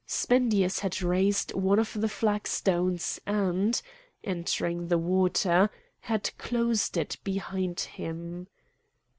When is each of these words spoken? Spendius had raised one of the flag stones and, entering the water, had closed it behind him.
Spendius 0.07 0.79
had 0.79 1.03
raised 1.03 1.53
one 1.53 1.77
of 1.77 1.93
the 1.93 2.09
flag 2.09 2.47
stones 2.47 3.21
and, 3.27 3.79
entering 4.23 4.87
the 4.87 4.97
water, 4.97 5.69
had 5.99 6.35
closed 6.39 6.97
it 6.97 7.17
behind 7.23 7.81
him. 7.81 8.47